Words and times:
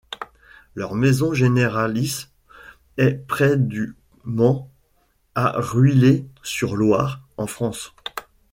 Leur 0.73 0.95
maison 0.95 1.31
généralice 1.31 2.31
est 2.97 3.19
près 3.27 3.55
du 3.55 3.95
Mans 4.23 4.67
à 5.35 5.51
Ruillé-sur-Loir 5.61 7.21
en 7.37 7.45
France. 7.45 7.93